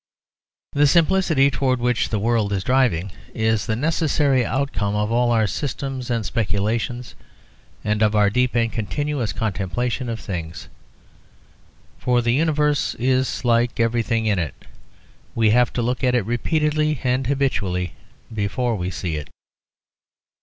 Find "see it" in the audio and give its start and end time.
18.89-19.29